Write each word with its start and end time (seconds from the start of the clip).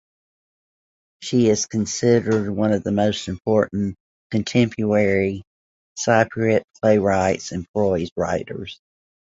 She 1.21 1.47
is 1.47 1.67
considered 1.67 2.49
one 2.49 2.71
of 2.73 2.83
the 2.83 2.91
most 2.91 3.27
important 3.27 3.95
contemporary 4.31 5.43
Cypriot 5.95 6.63
playwrights 6.81 7.51
and 7.51 7.67
prose 7.71 8.09
writers. 8.17 8.79